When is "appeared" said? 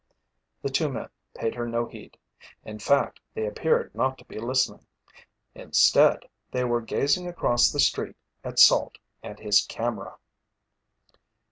3.45-3.93